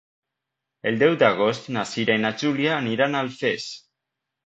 El 0.91 0.97
deu 1.03 1.13
d'agost 1.25 1.71
na 1.77 1.85
Cira 1.91 2.17
i 2.21 2.25
na 2.25 2.35
Júlia 2.45 2.75
aniran 2.81 3.15
a 3.15 3.25
Alfés. 3.29 3.73